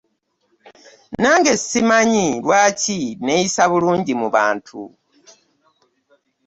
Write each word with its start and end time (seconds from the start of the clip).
Nange 1.21 1.53
simanyi 1.67 2.27
lwaki 2.43 2.99
neeyisa 3.25 3.63
bulungi 3.71 4.13
mu 4.21 4.27
bantu. 4.35 4.79